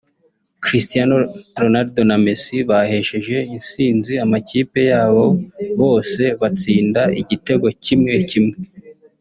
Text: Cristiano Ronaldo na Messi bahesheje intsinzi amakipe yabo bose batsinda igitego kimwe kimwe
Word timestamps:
Cristiano 0.65 1.15
Ronaldo 1.61 2.01
na 2.09 2.17
Messi 2.25 2.57
bahesheje 2.69 3.37
intsinzi 3.55 4.13
amakipe 4.25 4.79
yabo 4.91 5.25
bose 5.81 6.21
batsinda 6.41 7.01
igitego 7.21 7.67
kimwe 7.85 8.13
kimwe 8.29 8.55